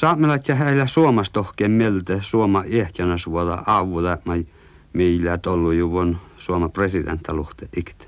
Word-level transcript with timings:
Saamelat 0.00 0.48
ja 0.48 0.54
heillä 0.54 0.86
suomastohkeen 0.86 1.70
mieltä 1.70 2.18
suoma 2.20 2.64
ehtjänas 2.64 3.26
vuoda 3.26 3.62
aavuda 3.66 4.18
mai 4.24 4.46
meillä 4.92 5.38
tollu 5.38 5.70
juvon 5.70 6.18
suoma 6.36 6.68
presidentta 6.68 7.34
luhte 7.34 7.68
ikte. 7.76 8.06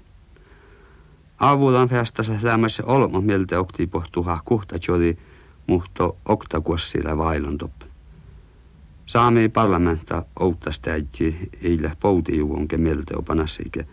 Aavudan 1.41 1.88
festassa 1.88 2.32
lämmässä 2.42 2.82
olmo 2.86 3.20
mieltä 3.20 3.60
okti 3.60 3.86
pohtuha 3.86 4.41
kuhta 4.45 4.77
jodi 4.88 5.16
muhto 5.66 6.16
oktakuossilla 6.28 7.18
vailon 7.18 7.59
toppe. 7.59 7.86
Saami 9.06 9.48
parlamenta 9.48 10.24
outtas 10.40 10.80
täitsi 10.80 11.50
eilä 11.62 11.96
pouti 12.00 12.38
juvon 12.38 12.68
ke 12.68 12.77
mieltä 12.77 13.14
opanassike 13.16 13.86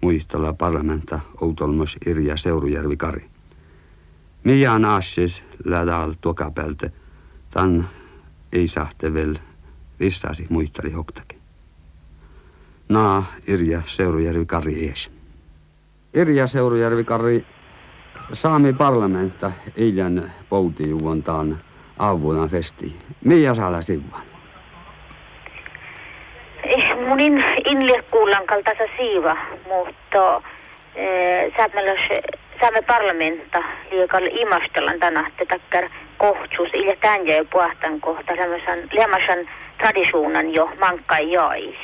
muistella 0.00 0.52
parlamenta 0.52 1.20
outolmos 1.40 1.96
Irja 2.06 2.36
Seurujärvi 2.36 2.96
Kari. 2.96 3.24
Mian 4.44 4.84
assis 4.84 5.42
lädal 5.64 6.14
tuokapälte, 6.20 6.92
tan 7.50 7.84
ei 8.52 8.66
sahte 8.66 9.14
vel 9.14 9.34
vissasi 10.00 10.46
muistali 10.50 10.92
hoktakin. 10.92 11.38
Naa 12.88 13.24
Irja 13.46 13.82
Seurujärvi 13.86 14.46
Kari 14.46 14.88
ees. 14.88 15.10
Irja 16.14 16.46
Seurujärvi 16.46 17.04
Kari 17.04 17.46
Saami 18.32 18.72
parlamenta 18.72 19.52
eilen 19.76 20.32
poutijuontaan 20.48 21.58
avulan 21.98 22.48
festi. 22.48 22.96
Miä 23.24 23.54
saada 23.54 23.82
sivuan? 23.82 24.22
Eh, 26.64 26.96
munin 27.08 27.44
inle 27.64 28.02
kuulan 28.10 28.46
kaltaisa 28.46 28.84
siiva, 28.96 29.36
mutta 29.66 30.42
eh, 30.94 31.52
saamme 32.60 32.82
parlamenta 32.82 33.62
liikalla 33.90 34.28
imastellan 34.32 34.98
tänahte 34.98 35.46
takkar 35.46 35.90
kohtsus 36.20 36.68
ilja 36.74 36.96
tän 37.00 37.26
ja 37.26 37.44
puhtan 37.52 38.00
kohta 38.00 38.32
semmoisen 38.36 39.50
tradisuunan 39.78 40.54
jo 40.54 40.70
mankkai 40.80 41.32
jois. 41.32 41.76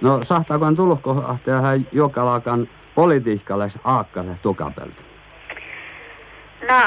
No 0.00 0.18
sahtaakohan 0.22 0.76
tullut 0.76 1.00
kohta 1.02 1.50
hän 1.62 1.86
jokalakan 1.92 2.68
politiikkalais 2.94 3.78
aakkale 3.84 4.30
tukapelta? 4.42 5.02
No 6.68 6.80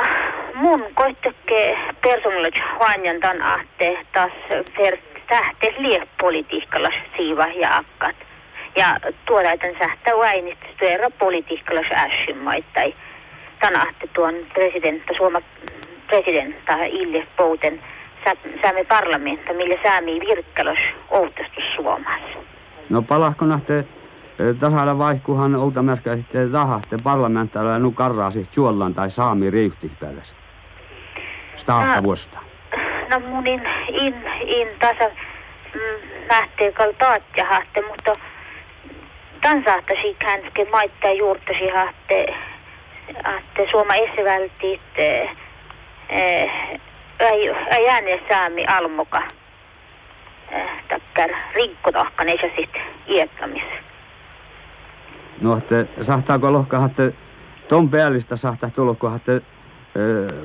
mun 0.53 0.85
koittake 0.93 1.77
persoonallis 2.01 2.61
huanjan 2.79 3.19
tän 3.19 3.41
ahte 3.41 4.05
taas 4.13 4.31
ver 4.77 4.97
tähte 5.27 5.73
lie 5.77 6.07
politiikkalais 6.21 6.95
siiva 7.17 7.47
ja 7.47 7.75
akkat. 7.75 8.15
Ja 8.75 8.99
tuodaan 9.25 9.75
sähtä 9.79 10.11
vainit 10.17 10.59
työrä 10.79 11.09
politiikkalais 11.09 11.91
ässimmaittai. 11.91 12.95
Tän 13.59 13.75
ahte 13.75 14.07
tuon 14.13 14.35
presidentta, 14.53 15.13
Suoma 15.17 15.41
presidentta 16.09 16.83
Ilje 16.83 17.27
Pouten 17.37 17.81
saamme 18.61 18.83
parlamentta, 18.83 19.53
millä 19.53 19.75
saami 19.83 20.19
virkkalos 20.19 20.79
outastus 21.09 21.75
Suomessa. 21.75 22.39
No 22.89 23.01
palahko 23.01 23.45
nähte 23.45 23.85
tasalla 24.59 24.97
vaihkuhan 24.97 25.55
outa 25.55 25.83
mäskä 25.83 26.15
sitten 26.15 26.51
tahatte 26.51 26.97
parlamentailla 27.03 27.79
nu 27.79 27.91
karraasi 27.91 28.43
juollan 28.55 28.93
tai 28.93 29.09
saami 29.09 29.49
riihti 29.49 29.91
päällä. 29.99 30.21
Staahta 31.55 31.95
no, 31.95 32.03
vuosta. 32.03 32.39
No 33.09 33.19
munin 33.19 33.61
in, 33.87 34.15
in 34.45 34.67
tasa 34.79 35.09
lähtee 36.29 36.69
mm, 36.69 36.73
kal 36.73 36.91
taatja 36.91 37.45
hahte, 37.45 37.81
mutta 37.87 38.13
tan 39.41 39.63
saattaisi 39.65 40.15
känske 40.19 40.67
maittaa 40.71 41.11
juurtasi 41.11 41.69
hahte, 41.69 42.25
hahte 43.23 43.67
suoma 43.71 43.95
esivältit 43.95 44.81
eh, 44.95 45.29
ei, 47.19 47.49
ei 47.71 47.89
ääne 47.89 48.21
saami 48.29 48.65
almuka. 48.65 49.21
Eh, 50.51 50.69
takkar 50.89 51.29
rinkkotohkaneissa 51.53 52.47
sitten 52.57 52.81
iättämisessä. 53.07 53.79
No, 55.41 55.57
että 55.57 55.85
sahtaako 56.03 56.65
että 56.85 57.11
ton 57.67 57.89
päällistä 57.89 58.37
sahtaa 58.37 58.69
tulokko, 58.69 59.15
että 59.15 59.31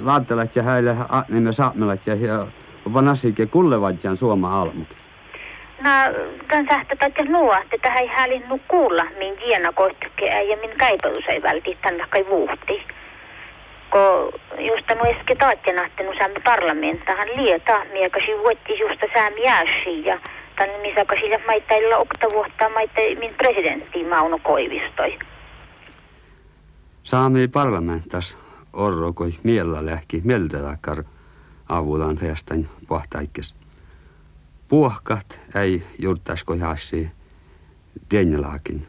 laattelat 0.03 0.57
ja 0.57 0.63
häille 0.63 0.97
nimen 1.29 1.53
saamelat 1.53 2.07
ja 2.07 2.47
vanasike 2.93 3.47
kullevatjan 3.47 4.17
suoma 4.17 4.61
almukin. 4.61 4.97
No, 5.81 5.91
tämän 6.49 6.67
sahtaa, 6.71 7.09
että 7.09 7.25
nuo, 7.25 7.55
että 7.63 7.77
tähän 7.83 8.03
ei 8.03 8.09
hälinnu 8.09 8.61
kuulla, 8.69 9.05
min 9.19 9.35
jiena 9.47 9.73
koittakea 9.73 10.43
ja 10.43 10.57
min 10.57 10.79
kaipaus 10.79 11.25
ei 11.29 11.43
välti 11.43 11.79
tänne 11.83 12.05
kai 12.11 12.27
vuhti. 12.29 12.83
Ko 13.95 14.33
just 14.59 14.89
no 14.95 15.05
eske 15.05 15.35
taatjana, 15.35 15.87
että 15.87 16.03
nu 16.03 16.13
saamme 16.19 16.41
parlamentahan 16.45 17.29
lieta, 17.37 17.85
miekasi 17.93 18.33
vuotti 18.39 18.79
just 18.79 19.01
saamme 19.15 19.41
jääsi 19.41 20.05
ja 20.05 20.21
tänne 20.57 20.79
missä 20.79 21.05
sillä 21.21 21.39
maitteilla 21.47 21.97
okta 21.97 22.27
vuotta 22.33 22.69
maitte 22.69 23.15
min 23.15 23.35
presidentti 23.35 24.05
Mauno 24.05 24.39
Koivistoi. 24.39 25.19
Saami 27.03 27.49
parlamentas 27.49 28.37
orrokoi 28.73 29.35
miellä 29.43 29.87
lähki 29.87 30.21
mieltä 30.25 30.59
takkar 30.59 31.05
avulan 31.69 32.17
festan 32.17 32.69
pohtaikkes. 32.89 33.55
Puohkat 34.69 35.41
ei 35.63 35.83
juurtasko 35.99 36.57
hassi 36.57 37.11
tienjelaakin. 38.09 38.87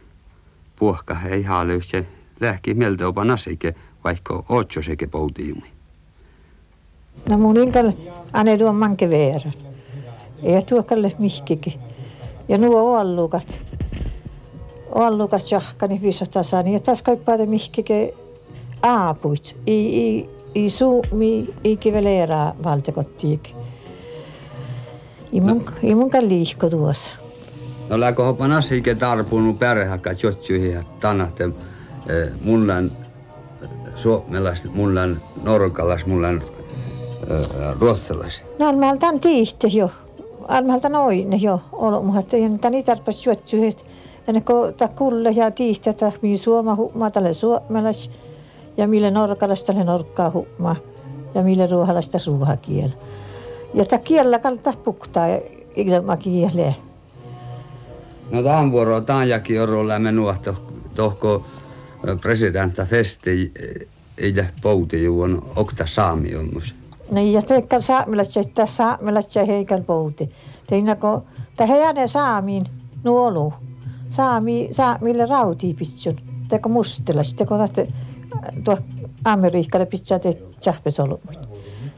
Puohka 0.75 1.17
ei 1.29 1.43
haalöyse 1.43 2.05
lähki 2.39 2.73
mieltä 2.73 3.07
opa 3.07 3.25
nasike, 3.25 3.73
vaikka 4.05 4.43
otso 4.49 4.81
seke 4.81 5.07
poutiumi. 5.07 5.69
No 7.29 7.37
mun 7.37 7.57
inkal 7.57 7.91
ane 8.33 8.57
tuon 8.57 8.75
manke 8.75 9.09
verran. 9.09 9.53
Ei 10.43 10.61
tuokalle 10.61 11.11
mihkikin. 11.19 11.73
Ja 12.47 12.57
nuo 12.57 12.95
allukat. 12.95 13.59
Allukat 14.95 15.51
jahkani 15.51 16.01
visata 16.01 16.43
saani. 16.43 16.73
Ja 16.73 16.79
taas 16.79 17.01
kaippaade 17.01 17.45
mihkike 17.45 18.13
aapuit. 18.83 19.55
I, 19.67 19.77
i, 20.07 20.29
i 20.55 20.69
suumi, 20.69 21.53
i 21.63 21.77
kiveleera 21.77 22.53
valtakottiik. 22.63 23.49
I 25.31 25.41
mun, 25.41 25.57
no. 25.57 25.71
i 25.83 25.95
mun 25.95 26.09
liihko 26.21 26.69
tuossa. 26.69 27.13
No 27.89 27.99
läkö 27.99 28.23
hopan 28.23 28.51
asiake 28.51 28.95
tarpunut 28.95 29.59
pärhäkkä 29.59 30.15
jotjuihin 30.23 30.71
ja 30.71 30.83
tanahten 30.99 31.55
eh, 32.07 32.29
mullan 32.41 32.91
suomalaiset, 33.95 34.73
mullan 34.73 35.21
norkalais, 35.43 36.05
mullan 36.05 36.43
eh, 37.29 37.47
ruotsalais. 37.79 38.43
No 38.59 38.73
mä 38.73 38.97
tämän 38.97 39.19
tiihte 39.19 39.67
jo 39.67 39.89
almalta 40.47 40.89
noin 40.89 41.41
jo 41.41 41.59
olo 41.71 42.01
mutta 42.01 42.37
ja 42.37 42.49
tani 42.61 42.83
tarpas 42.83 43.25
juotsuhet 43.25 43.85
ja 44.27 44.33
ne 44.33 44.41
ko 44.41 44.71
ta 44.71 44.87
kulle 44.87 45.31
ja 45.31 45.51
tiihtä 45.51 45.93
ta 45.93 46.11
mi 46.21 46.37
suoma 46.37 46.75
humma 46.75 47.11
tälle 47.11 47.33
suomalais 47.33 48.09
ja 48.77 48.87
mille 48.87 49.11
norkalas 49.11 49.63
tälle 49.63 49.83
norkkaa 49.83 50.31
humma 50.31 50.75
ja 51.35 51.43
mille 51.43 51.67
ruohalaista 51.67 52.17
ruohakiel. 52.27 52.89
Ja 53.73 53.85
ta 53.85 53.97
kiellä 53.97 54.39
kalta 54.39 54.73
puktaa 54.83 55.25
ilma 55.75 56.17
kiele. 56.17 56.75
No 58.31 58.43
tämän 58.43 58.71
vuoro 58.71 59.01
tämän 59.01 59.29
jaki 59.29 59.59
orolla 59.59 59.99
menua 59.99 60.35
tohko 60.95 61.45
presidentta 62.21 62.85
festi 62.85 63.51
ei 64.17 64.33
pouti 64.61 65.03
juon 65.03 65.51
okta 65.55 65.85
saami 65.85 66.35
on 66.35 66.49
musta. 66.53 66.75
Niin, 67.11 67.33
ja 67.33 67.41
teikka 67.41 67.79
saamelaisia, 67.79 68.41
että 68.41 68.65
saamelaisia 68.65 69.45
heikän 69.45 69.83
pouti. 69.83 70.31
Teinä 70.67 70.95
kun 70.95 71.23
tähän 71.55 72.09
saamiin 72.09 72.65
nuolu. 73.03 73.53
Saami, 74.09 74.67
saamille 74.71 75.25
rautii 75.25 75.73
pitsun. 75.73 76.19
Teko 76.49 76.69
mustelas, 76.69 77.33
teko 77.33 77.57
tästä 77.57 77.85
tuo 78.63 78.77
Amerikkalle 79.23 79.85
pitää 79.85 80.19
te 80.19 80.33
tjahpesolumit. 80.61 81.39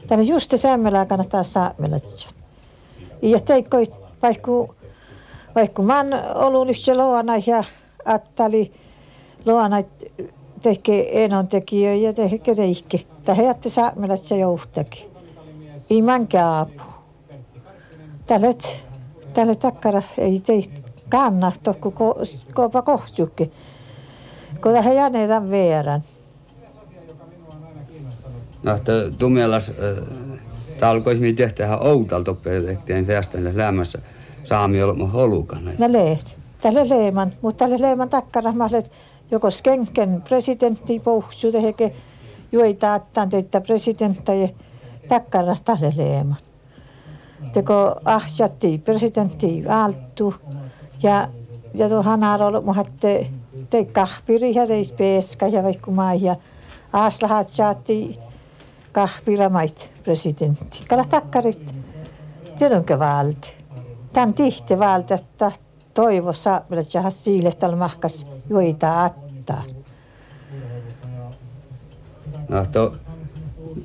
Tänne 0.06 0.24
just 0.24 0.54
saamelaa 0.56 1.06
kannattaa 1.06 1.42
saamelaisia. 1.42 2.30
Ja 3.22 3.40
teikko, 3.40 3.76
vaikka 4.22 4.50
vaikka 5.54 5.82
mä 5.82 6.04
oon 6.34 6.66
nyt 6.66 6.76
se 6.76 6.94
luona 6.94 7.32
ja 7.46 7.64
attali 8.04 8.72
luona 9.48 9.82
tekee 10.62 11.24
enon 11.24 11.48
tekijöitä 11.48 12.22
ja 12.22 12.28
tekee 12.28 12.54
reikki. 12.54 13.06
Tähän 13.24 13.46
jätti 13.46 13.68
saamelaisia 13.68 14.36
johtakin. 14.36 15.10
Imankä 15.90 16.58
apu. 16.58 16.82
Tälle, 18.26 18.54
tälle 19.34 19.54
takkara 19.54 20.02
ei 20.18 20.40
tei 20.40 20.70
kannahto, 21.08 21.74
kun 21.80 21.92
ko, 21.92 22.18
koopa 22.54 22.82
kohtuukin. 22.82 23.52
Kun 24.62 24.72
tähän 24.72 24.94
jäneetän 24.94 25.50
verran. 25.50 26.02
No, 28.62 28.72
äh, 28.72 28.80
talkois 30.80 31.20
mi 31.20 31.32
tehtää 31.32 31.78
outalta 31.78 32.36
tehtiin 32.66 33.06
festän 33.06 33.56
lämmässä 33.56 33.98
saami 34.44 34.82
olla 34.82 35.06
holukana. 35.06 35.70
No 35.78 35.92
leet. 35.92 36.38
Tälle 36.60 36.88
leeman, 36.88 37.32
mutta 37.42 37.64
tälle 37.64 37.80
leeman 37.80 38.08
takkara 38.08 38.52
mä 38.52 38.70
joko 39.30 39.50
skenken 39.50 40.22
presidentti 40.28 41.00
pohsu 41.00 41.52
teheke 41.52 41.92
juoita 42.52 42.94
attaan 42.94 43.28
teitä 43.28 43.60
presidentti 43.60 44.56
takkara 45.08 45.56
taleleeman. 45.64 46.36
Teko 47.52 48.00
ahjatti 48.04 48.78
presidentti 48.78 49.64
altu 49.68 50.34
ja 51.02 51.28
ja 51.74 51.88
tuo 51.88 52.02
hanarolo 52.02 52.60
muhatte 52.60 53.30
te 53.70 53.84
kahpiri 53.84 54.54
ja 54.54 54.66
teis 54.66 54.92
peska 54.92 55.48
ja 55.48 55.62
vaikka 55.62 55.90
maa 55.90 56.14
ja 56.14 56.36
aslahat 56.92 57.48
saatti 57.48 58.18
kahpiramait 58.92 59.90
presidentti. 60.04 60.84
Kala 60.88 61.04
takkarit 61.04 61.74
tiedonkä 62.58 62.98
valti. 62.98 63.52
Tän 64.12 64.34
tihti 64.34 64.78
valti, 64.78 65.14
että 65.14 65.52
toivo 65.98 66.32
saamilla 66.32 66.82
jahas 66.94 67.24
siille 67.24 67.52
tällä 67.52 67.76
mahkas 67.76 68.26
joita 68.50 69.04
attaa. 69.04 69.62
No 72.48 72.66
to 72.72 72.96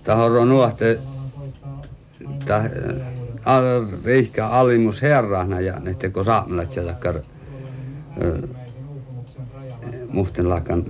tahoro 0.03 0.45
nuohte 0.45 0.99
ta 2.45 2.55
al 3.45 3.63
rihka 4.05 4.47
alimus 4.59 5.01
herrana 5.01 5.59
ja 5.59 5.79
ne 5.79 5.93
teko 5.93 6.23
saamilla 6.23 6.63
jahas 6.63 6.95
muhten 10.09 10.49
lakan 10.49 10.85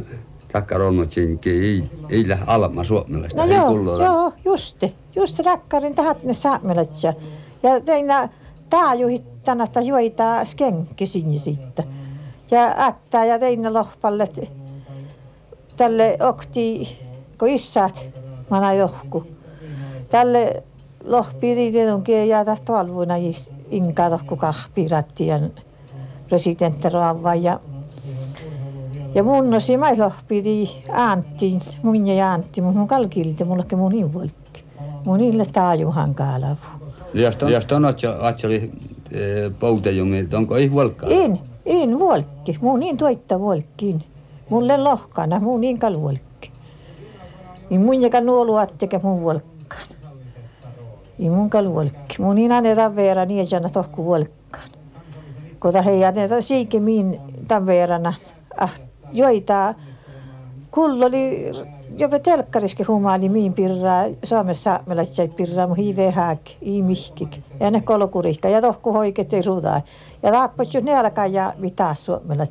takkaronnotsinki 0.51 1.49
ei, 1.49 1.83
ei 2.09 2.29
lähde 2.29 2.43
alma 2.47 2.83
suomalaista. 2.83 3.37
No 3.37 3.43
ei 3.43 3.55
joo, 3.55 3.99
joo, 3.99 4.33
just, 4.45 4.83
just 5.15 5.39
rakkarin 5.39 5.95
tahat 5.95 6.23
ne 6.23 6.33
saamelat 6.33 7.03
ja, 7.03 7.13
ja 7.63 7.81
teinä 7.81 8.29
taajuhit 8.73 9.43
tänästä 9.43 9.81
skenkki 10.45 11.05
sinne 11.05 11.37
siitä. 11.37 11.83
Ja 12.51 12.75
ättää 12.77 13.25
ja 13.25 13.39
teinä 13.39 13.73
lohpalle 13.73 14.27
tälle 15.77 16.17
okti, 16.19 16.97
kun 17.39 17.47
isät 17.47 18.05
mana 18.49 18.73
johku. 18.73 19.27
Tälle 20.11 20.63
lohpiri 21.05 21.71
tietenkin 21.71 22.27
ja 22.27 22.45
tahto 22.45 22.75
alvuina 22.75 23.13
inka 23.71 24.09
tohku 24.09 24.37
presidentti 26.29 26.89
Raava 26.89 27.35
ja 27.35 27.59
ja 29.15 29.23
mun 29.23 29.53
osi 29.53 29.77
mailo 29.77 30.11
pidi 30.27 30.83
Antti, 30.89 31.59
mun 31.83 32.07
ja 32.07 32.33
Antti, 32.33 32.61
mun 32.61 32.87
kalkilti, 32.87 33.43
mulla 33.43 33.63
mun 33.75 34.13
volkki. 34.13 34.63
Mun 35.05 35.17
niille 35.17 35.45
taajuhan 35.45 36.15
kaalavu. 36.15 36.82
Jos 37.13 37.35
jos 37.51 37.71
on 37.71 37.85
otsa, 37.85 38.15
atsali 38.19 38.71
poutejumi, 39.59 40.27
onko 40.33 40.57
ei 40.57 40.71
volkkaa? 40.71 41.09
In, 41.09 41.39
in 41.65 41.99
volkki, 41.99 42.57
mun 42.61 42.79
niin 42.79 42.97
toitta 42.97 43.39
volkkiin. 43.39 44.03
Mulle 44.49 44.77
lohkana, 44.77 45.39
mun 45.39 45.61
niin 45.61 45.79
kal 45.79 46.01
volkki. 46.01 46.51
Niin 47.69 47.81
mun 47.81 48.01
joka 48.01 48.21
nuolu 48.21 48.55
atteke 48.55 48.99
mun 49.03 49.23
volkkaan. 49.23 49.87
Niin 51.17 51.31
mun 51.31 51.49
kal 51.49 51.73
volkki. 51.73 52.21
Mun 52.21 52.35
niin 52.35 52.51
aneta 52.51 52.95
vera 52.95 53.25
niin 53.25 53.47
jana 53.51 53.69
tohku 53.69 54.05
volkkaan. 54.05 54.69
Kota 55.59 55.81
hei 55.81 56.05
aneta 56.05 56.41
siikemiin 56.41 57.19
tämän 57.47 57.65
verran. 57.65 58.15
Ah, 58.57 58.73
joita 59.11 59.73
kullo 60.71 61.05
oli 61.05 61.51
jopa 61.97 62.19
telkkariski 62.19 62.83
humaali 62.83 63.29
miin 63.29 63.53
pirraa. 63.53 64.03
Suomessa 64.23 64.79
sai 65.11 65.27
pirraa 65.27 65.67
mu 65.67 65.73
hiive 65.73 66.11
hääk 66.11 66.39
ihmihkik 66.61 67.39
ja 67.59 67.71
ne 67.71 67.81
kolokurihka 67.81 68.49
ja 68.49 68.61
tohku 68.61 68.93
hoiket 68.93 69.33
ei 69.33 69.41
ruudaa 69.41 69.81
ja 70.23 70.31
taappas 70.31 70.73
jo 70.73 70.81
ne 70.81 70.97
alkaa 70.97 71.25
ja 71.25 71.53
mitä 71.57 71.93
Suomella 71.93 72.45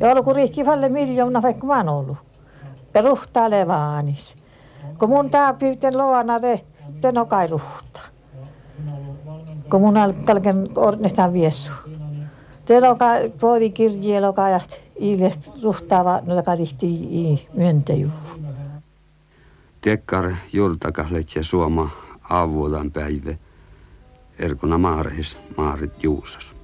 ja 0.00 0.10
ollut 0.10 0.24
kurihki 0.24 0.64
falle 0.64 0.88
miljoona 0.88 1.42
vaikka 1.42 1.66
mä 1.66 1.76
oon 1.76 1.88
ollut 1.88 2.16
ja 2.94 3.02
ruhtaa 3.02 3.50
levaanis 3.50 4.38
kun 4.98 5.08
mun 5.08 5.30
tää 5.30 5.54
pyyten 5.54 5.98
loana 5.98 6.40
te 6.40 6.64
te 7.00 7.12
no 7.12 7.26
kai 7.26 7.46
ruhtaa. 7.46 8.02
Kun 9.70 9.80
mun 9.80 9.96
alkalken 9.96 10.68
ornestaan 10.76 11.32
viessu 11.32 11.72
te 12.68 12.80
loka 12.80 13.06
poodi 13.40 13.70
kirjee 13.70 14.20
lokajat 14.20 14.80
iilet 15.00 15.50
ruhtaava 15.62 16.20
noilla 16.26 16.42
kadihti 16.42 16.86
i 17.20 17.48
myöntäjuu. 17.54 18.12
Tekkar 19.80 20.32
jultakahletse 20.52 21.42
suoma 21.42 21.90
avuolan 22.30 22.90
päivä. 22.90 23.34
Erkona 24.38 24.78
maareis 24.78 25.36
maarit 25.56 26.04
juusas. 26.04 26.54